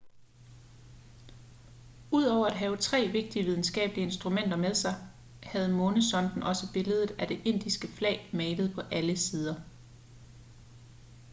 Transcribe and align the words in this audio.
udover 2.11 2.47
at 2.47 2.57
have 2.57 2.77
tre 2.77 3.09
vigtige 3.11 3.45
videnskabelige 3.45 4.03
instrumenter 4.05 4.57
med 4.57 4.75
sig 4.75 4.93
havde 5.43 5.73
månesonden 5.73 6.43
også 6.43 6.73
billedet 6.73 7.11
af 7.19 7.27
det 7.27 7.41
indiske 7.45 7.87
flag 7.87 8.29
malet 8.33 8.71
på 8.75 8.81
alle 8.81 9.17
sider 9.17 9.55